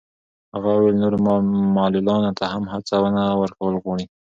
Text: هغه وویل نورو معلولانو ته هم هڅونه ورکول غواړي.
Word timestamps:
هغه 0.53 0.69
وویل 0.73 0.95
نورو 1.03 1.17
معلولانو 1.77 2.29
ته 2.39 2.45
هم 2.53 2.63
هڅونه 2.73 3.21
ورکول 3.41 3.73
غواړي. 3.83 4.05